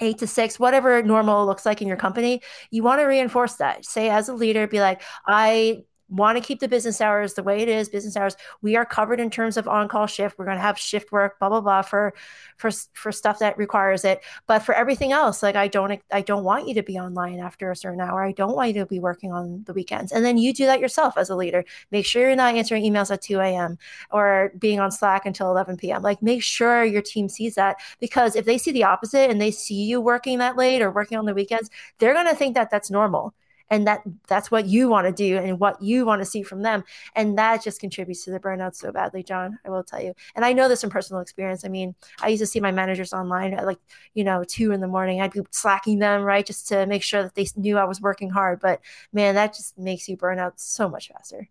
[0.00, 3.84] eight to six, whatever normal looks like in your company, you want to reinforce that.
[3.84, 7.60] Say, as a leader, be like, I want to keep the business hours the way
[7.60, 8.36] it is business hours.
[8.62, 10.38] We are covered in terms of on-call shift.
[10.38, 12.14] We're going to have shift work blah blah blah for
[12.56, 14.22] for for stuff that requires it.
[14.46, 17.70] But for everything else like i don't i don't want you to be online after
[17.70, 18.24] a certain hour.
[18.24, 20.12] I don't want you to be working on the weekends.
[20.12, 21.64] And then you do that yourself as a leader.
[21.90, 23.78] Make sure you're not answering emails at 2 a.m
[24.10, 28.36] or being on slack until 11 p.m like make sure your team sees that because
[28.36, 31.24] if they see the opposite and they see you working that late or working on
[31.24, 33.34] the weekends they're going to think that that's normal
[33.70, 36.62] and that that's what you want to do and what you want to see from
[36.62, 36.84] them.
[37.14, 40.14] And that just contributes to the burnout so badly john i will tell you.
[40.34, 41.64] And i know this from personal experience.
[41.64, 43.78] I mean i used to see my managers online at like
[44.14, 45.20] you know two in the morning.
[45.20, 48.30] I'd be slacking them right just to make sure that they knew i was working
[48.30, 48.60] hard.
[48.60, 48.80] But
[49.12, 51.48] man that just makes you burn out so much faster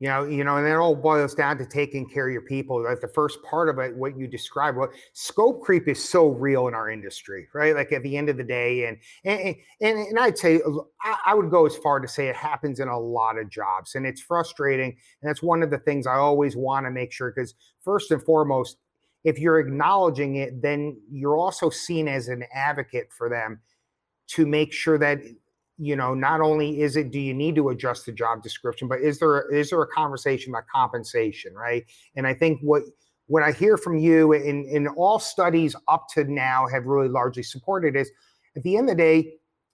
[0.00, 2.84] you know, you know, and it all boils down to taking care of your people.
[2.84, 6.68] Like the first part of it, what you described, what scope creep is so real
[6.68, 7.74] in our industry, right?
[7.74, 11.34] Like at the end of the day, and and and, and I'd say uh, I
[11.34, 14.20] would go as far to say it happens in a lot of jobs, and it's
[14.20, 14.96] frustrating.
[15.20, 18.22] And that's one of the things I always want to make sure because first and
[18.22, 18.76] foremost,
[19.24, 23.60] if you're acknowledging it, then you're also seen as an advocate for them
[24.28, 25.18] to make sure that
[25.78, 29.00] you know not only is it do you need to adjust the job description but
[29.00, 31.84] is there is there a conversation about compensation right?
[32.16, 32.82] And i think what
[33.26, 37.42] what i hear from you in in all studies up to now have really largely
[37.42, 38.10] supported is
[38.56, 39.32] at the end of the day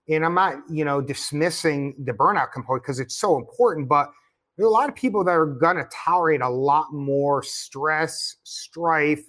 [0.09, 4.11] and i'm not you know dismissing the burnout component because it's so important but
[4.57, 8.37] there are a lot of people that are going to tolerate a lot more stress
[8.43, 9.25] strife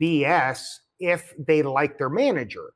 [0.00, 0.62] bs
[1.00, 2.72] if they like their manager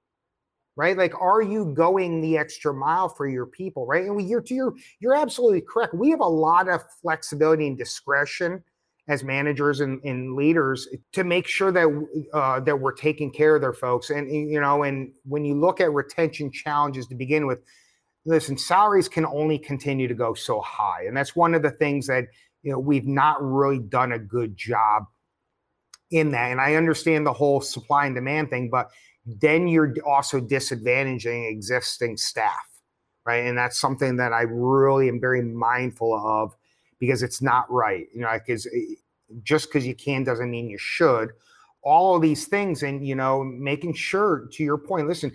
[0.76, 0.96] right?
[0.96, 4.04] Like, are you going the extra mile for your people, right?
[4.04, 5.94] And we, you're, you're, you're absolutely correct.
[5.94, 8.62] We have a lot of flexibility and discretion
[9.08, 13.62] as managers and, and leaders to make sure that uh, that we're taking care of
[13.62, 14.10] their folks.
[14.10, 17.60] And you know, and when you look at retention challenges to begin with,
[18.24, 22.06] listen, salaries can only continue to go so high, and that's one of the things
[22.08, 22.24] that
[22.62, 25.04] you know we've not really done a good job
[26.10, 26.50] in that.
[26.50, 28.90] And I understand the whole supply and demand thing, but
[29.26, 32.68] then you're also disadvantaging existing staff,
[33.24, 33.44] right?
[33.44, 36.56] And that's something that I really am very mindful of
[37.00, 38.06] because it's not right.
[38.14, 38.94] You know, because eh,
[39.42, 41.30] just because you can doesn't mean you should.
[41.82, 45.32] All of these things, and you know, making sure to your point, listen,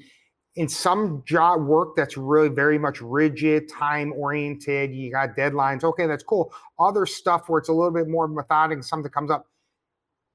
[0.56, 5.84] in some job work that's really very much rigid, time oriented, you got deadlines.
[5.84, 6.54] Okay, that's cool.
[6.80, 9.48] Other stuff where it's a little bit more methodic, something comes up.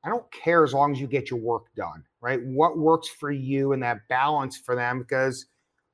[0.05, 2.43] I don't care as long as you get your work done right?
[2.43, 5.47] What works for you and that balance for them because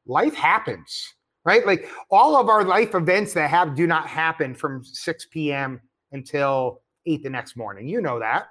[0.06, 1.14] life happens,
[1.44, 1.66] right?
[1.66, 5.78] Like all of our life events that have do not happen from 6 p.m.
[6.12, 7.86] until 8 the next morning.
[7.86, 8.46] You know that.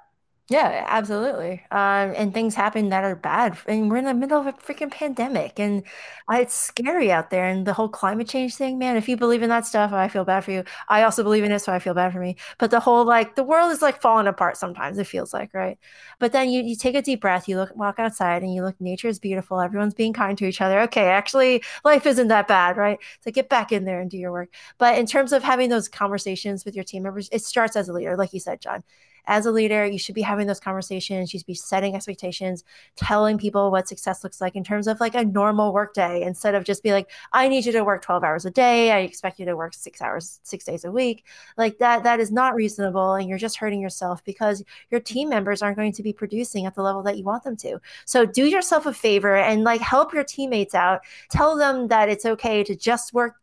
[0.52, 1.62] Yeah, absolutely.
[1.72, 3.58] Um, and things happen that are bad.
[3.68, 5.82] And we're in the middle of a freaking pandemic, and
[6.30, 7.46] uh, it's scary out there.
[7.46, 10.26] And the whole climate change thing, man, if you believe in that stuff, I feel
[10.26, 10.66] bad for you.
[10.90, 12.36] I also believe in it, so I feel bad for me.
[12.58, 15.78] But the whole like the world is like falling apart sometimes, it feels like, right?
[16.20, 18.76] But then you, you take a deep breath, you look walk outside and you look,
[18.82, 20.82] nature is beautiful, everyone's being kind to each other.
[20.82, 23.00] Okay, actually, life isn't that bad, right?
[23.22, 24.50] So get back in there and do your work.
[24.78, 27.94] But in terms of having those conversations with your team members, it starts as a
[27.94, 28.84] leader, like you said, John
[29.28, 31.34] as a leader, you should be having those conversations.
[31.34, 32.64] You should be setting expectations,
[32.96, 36.56] telling people what success looks like in terms of like a normal work day instead
[36.56, 38.92] of just be like, I need you to work 12 hours a day.
[38.92, 41.26] I expect you to work six hours, six days a week.
[41.58, 43.14] Like that, that is not reasonable.
[43.14, 46.76] And you're just hurting yourself because your team members aren't going to be producing at
[46.76, 47.80] the level that you want them to.
[48.06, 51.02] So do yourself a favor and like help your teammates out.
[51.30, 53.36] Tell them that it's okay to just work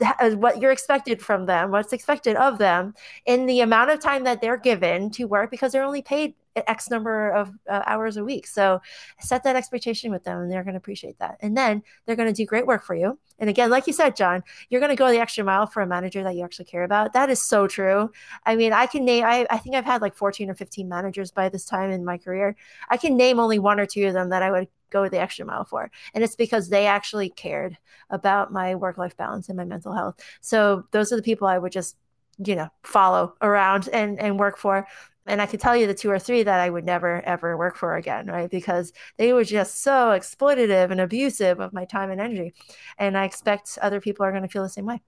[0.00, 4.24] uh, what you're expected from them, what's expected of them in the amount of time
[4.24, 6.34] that they're given to work because they're only paid
[6.66, 8.46] X number of uh, hours a week.
[8.46, 8.80] So
[9.20, 11.36] set that expectation with them and they're going to appreciate that.
[11.40, 13.18] And then they're going to do great work for you.
[13.38, 15.86] And again, like you said, John, you're going to go the extra mile for a
[15.86, 17.12] manager that you actually care about.
[17.12, 18.10] That is so true.
[18.44, 21.30] I mean, I can name, I, I think I've had like 14 or 15 managers
[21.30, 22.56] by this time in my career.
[22.88, 25.44] I can name only one or two of them that I would go the extra
[25.44, 25.90] mile for.
[26.14, 27.76] And it's because they actually cared
[28.10, 30.16] about my work life balance and my mental health.
[30.40, 31.96] So those are the people I would just,
[32.38, 34.86] you know, follow around and, and work for.
[35.26, 37.76] And I could tell you the two or three that I would never ever work
[37.76, 38.50] for again, right?
[38.50, 42.54] Because they were just so exploitative and abusive of my time and energy.
[42.98, 45.02] And I expect other people are going to feel the same way.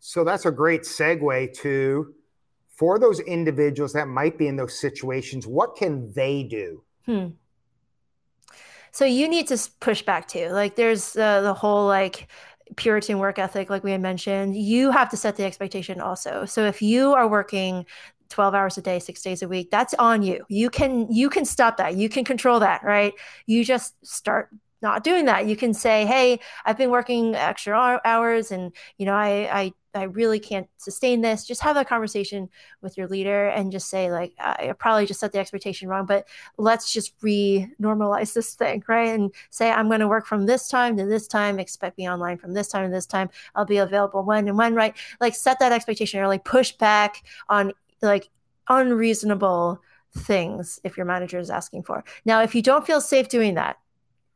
[0.00, 2.14] So that's a great segue to
[2.68, 6.82] for those individuals that might be in those situations, what can they do?
[7.06, 7.28] Hmm
[8.94, 12.28] so you need to push back too like there's uh, the whole like
[12.76, 16.64] puritan work ethic like we had mentioned you have to set the expectation also so
[16.64, 17.84] if you are working
[18.34, 21.44] 12 hours a day 6 days a week that's on you you can you can
[21.44, 23.14] stop that you can control that right
[23.46, 24.48] you just start
[24.82, 29.14] not doing that you can say hey i've been working extra hours and you know
[29.14, 31.44] i i I really can't sustain this.
[31.44, 32.48] Just have that conversation
[32.82, 36.26] with your leader and just say, like, I probably just set the expectation wrong, but
[36.58, 39.08] let's just re normalize this thing, right?
[39.08, 42.38] And say, I'm going to work from this time to this time, expect me online
[42.38, 43.30] from this time to this time.
[43.54, 44.96] I'll be available when and when, right?
[45.20, 47.72] Like, set that expectation like push back on
[48.06, 48.28] like
[48.68, 49.80] unreasonable
[50.16, 52.04] things if your manager is asking for.
[52.24, 53.76] Now, if you don't feel safe doing that,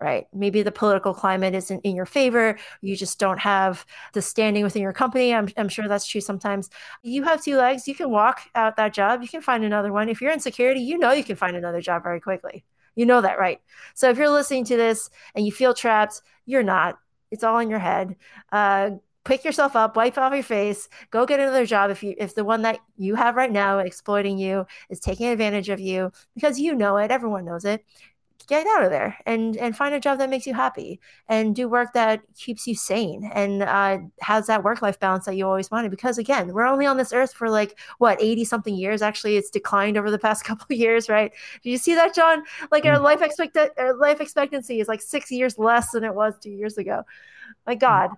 [0.00, 0.26] right?
[0.32, 2.56] Maybe the political climate isn't in your favor.
[2.80, 5.34] You just don't have the standing within your company.
[5.34, 6.70] I'm, I'm sure that's true sometimes.
[7.02, 7.88] You have two legs.
[7.88, 9.22] You can walk out that job.
[9.22, 10.08] You can find another one.
[10.08, 12.64] If you're in security, you know you can find another job very quickly.
[12.94, 13.60] You know that, right?
[13.94, 16.98] So if you're listening to this and you feel trapped, you're not.
[17.30, 18.16] It's all in your head.
[18.50, 18.90] Uh,
[19.24, 22.44] pick yourself up, wipe off your face, go get another job if you if the
[22.44, 26.74] one that you have right now exploiting you is taking advantage of you because you
[26.74, 27.84] know it, everyone knows it
[28.48, 30.98] get out of there and and find a job that makes you happy
[31.28, 33.30] and do work that keeps you sane.
[33.34, 35.90] And uh, has that work life balance that you always wanted?
[35.90, 39.02] Because again we're only on this earth for like what 80 something years?
[39.02, 41.32] Actually it's declined over the past couple of years right?
[41.62, 42.42] Do you see that john?
[42.72, 43.02] Like our mm.
[43.02, 46.78] life expect our life expectancy is like six years less than it was two years
[46.78, 47.04] ago.
[47.66, 48.10] My god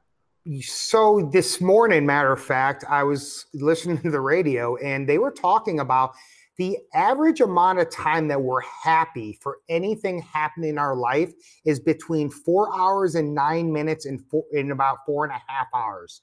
[0.63, 5.31] so this morning matter of fact i was listening to the radio and they were
[5.31, 6.13] talking about
[6.61, 11.33] the average amount of time that we're happy for anything happening in our life
[11.65, 15.69] is between four hours and nine minutes and four, in about four and a half
[15.75, 16.21] hours.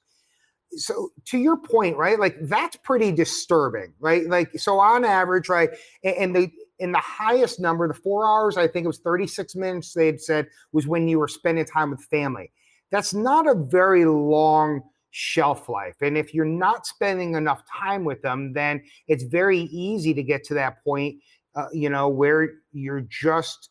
[0.76, 2.20] So to your point, right?
[2.20, 4.28] Like that's pretty disturbing, right?
[4.28, 5.70] Like so on average, right?
[6.04, 6.48] And the
[6.78, 10.20] in the highest number, the four hours, I think it was 36 minutes they had
[10.20, 12.52] said was when you were spending time with family.
[12.90, 15.96] That's not a very long shelf life.
[16.00, 20.44] And if you're not spending enough time with them, then it's very easy to get
[20.44, 21.16] to that point,
[21.54, 23.70] uh, you know, where you're just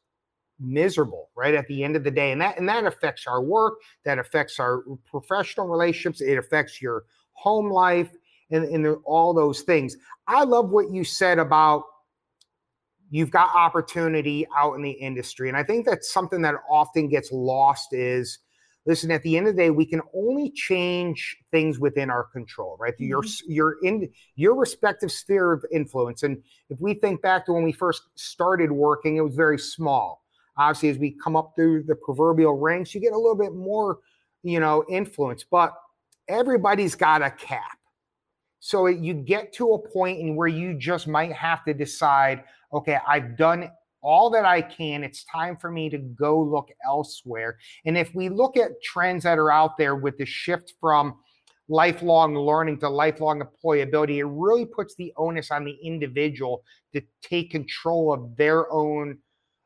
[0.60, 2.32] miserable right at the end of the day.
[2.32, 7.04] And that and that affects our work that affects our professional relationships it affects your
[7.34, 8.10] home life
[8.50, 9.96] and, and all those things.
[10.28, 11.84] I love what you said about
[13.10, 15.48] you've got opportunity out in the industry.
[15.48, 18.40] And i think that's something that often gets lost is
[18.88, 22.78] listen at the end of the day we can only change things within our control
[22.80, 22.94] right?
[22.94, 23.06] Mm-hmm.
[23.06, 26.24] your your in your respective sphere of influence.
[26.24, 30.24] And if we think back to when we first started working it was very small.
[30.58, 34.00] Obviously as we come up through the proverbial ranks you get a little bit more
[34.42, 35.74] you know influence but
[36.28, 37.78] everybody's got a cap.
[38.60, 42.98] So you get to a point in where you just might have to decide okay
[43.08, 43.70] i've done
[44.02, 45.04] all that I can.
[45.04, 47.58] It's time for me to go look elsewhere.
[47.86, 51.16] And if we look at trends that are out there with the shift from
[51.70, 57.52] lifelong learning to lifelong employability, it really puts the onus on the individual to take
[57.52, 59.18] control of their own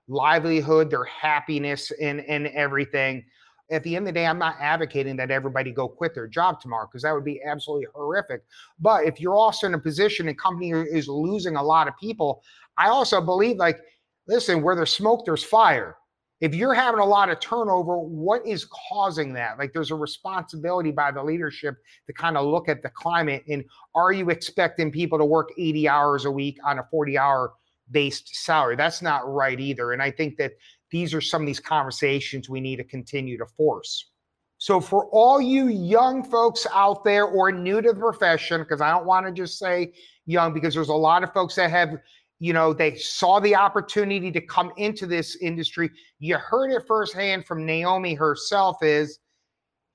[0.07, 3.23] livelihood, their happiness, and, and everything.
[3.69, 6.59] At the end of the day, I'm not advocating that everybody go quit their job
[6.59, 8.41] tomorrow because that would be absolutely horrific.
[8.79, 12.43] But if you're also in a position and company is losing a lot of people,
[12.77, 13.79] I also believe like
[14.28, 15.97] listen, where there's smoke, there's fire.
[16.39, 19.59] If you're having a lot of turnover, what is causing that?
[19.59, 21.76] Like there's a responsibility by the leadership
[22.07, 23.63] to kind of look at the climate and
[23.93, 27.53] are you expecting people to work 80 hours a week on a 40 hour
[27.91, 28.76] based salary?
[28.76, 29.91] That's not right either.
[29.91, 30.53] And I think that
[30.89, 34.11] these are some of these conversations we need to continue to force.
[34.57, 38.91] So, for all you young folks out there or new to the profession, because I
[38.91, 39.91] don't want to just say
[40.28, 41.97] young, because there's a lot of folks that have
[42.41, 45.91] you know they saw the opportunity to come into this industry.
[46.17, 49.19] You heard it firsthand from naomi herself is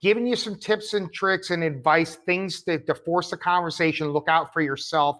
[0.00, 4.28] giving you some tips and tricks and advice things that to force the conversation look
[4.28, 5.18] out for yourself.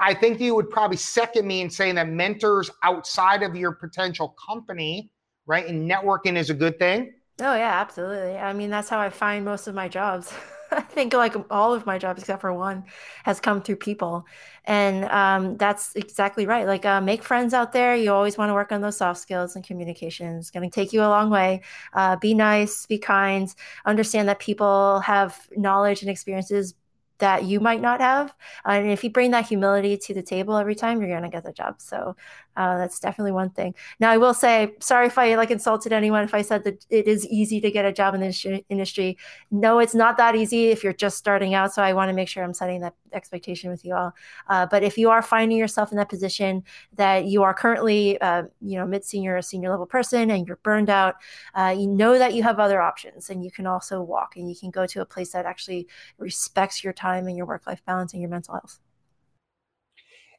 [0.00, 4.34] I think you would probably second me in saying that mentors outside of your potential
[4.44, 5.12] company
[5.46, 7.12] right and networking is a good thing.
[7.40, 8.36] Oh yeah absolutely.
[8.36, 10.34] I mean that's how i find most of my jobs
[10.72, 12.84] I think like all of my jobs except for one
[13.24, 14.26] has come through people,
[14.64, 16.66] and um, that's exactly right.
[16.66, 17.96] Like uh, make friends out there.
[17.96, 20.42] You always want to work on those soft skills and communication.
[20.52, 21.62] Going to take you a long way.
[21.92, 23.52] Uh, be nice, be kind,
[23.84, 26.74] understand that people have knowledge and experiences
[27.20, 28.34] that you might not have.
[28.64, 31.44] And if you bring that humility to the table every time, you're going to get
[31.44, 31.76] the job.
[31.78, 32.16] So
[32.56, 33.74] uh, that's definitely one thing.
[34.00, 37.06] Now, I will say, sorry if I like insulted anyone if I said that it
[37.06, 39.16] is easy to get a job in this industry.
[39.50, 41.72] No, it's not that easy if you're just starting out.
[41.72, 44.12] So I want to make sure I'm setting that expectation with you all.
[44.48, 46.64] Uh, but if you are finding yourself in that position
[46.96, 50.56] that you are currently, uh, you know, mid senior or senior level person and you're
[50.56, 51.16] burned out,
[51.54, 54.56] uh, you know that you have other options and you can also walk and you
[54.56, 55.86] can go to a place that actually
[56.18, 58.80] respects your time and your work life balance and your mental health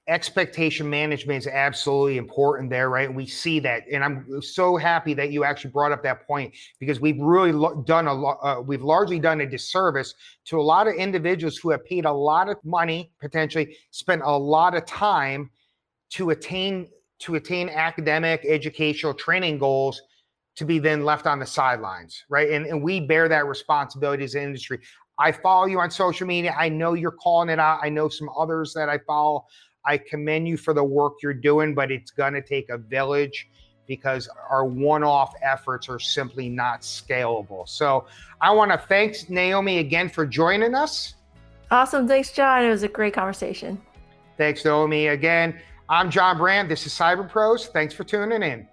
[0.08, 3.14] expectation management is absolutely important there, right?
[3.14, 7.00] We see that, and I'm so happy that you actually brought up that point because
[7.00, 8.40] we've really lo- done a lot.
[8.42, 12.12] Uh, we've largely done a disservice to a lot of individuals who have paid a
[12.12, 15.50] lot of money, potentially spent a lot of time
[16.12, 16.90] to attain
[17.20, 20.02] to attain academic, educational, training goals.
[20.58, 22.50] To be then left on the sidelines, right?
[22.52, 24.80] And, and we bear that responsibility as an industry.
[25.18, 26.54] I follow you on social media.
[26.60, 27.80] I know you're calling it out.
[27.82, 29.46] I know some others that I follow
[29.86, 33.50] I commend you for the work you're doing, but it's going to take a village
[33.88, 37.68] because our one off efforts are simply not scalable.
[37.68, 38.06] So
[38.40, 41.16] I want to thank Naomi again for joining us.
[41.72, 42.08] Awesome.
[42.08, 42.64] Thanks, John.
[42.64, 43.82] It was a great conversation.
[44.38, 45.08] Thanks, Naomi.
[45.08, 45.60] Again,
[45.90, 46.70] I'm John Brand.
[46.70, 47.68] This is Cyber Pros.
[47.68, 48.68] Thanks for tuning in.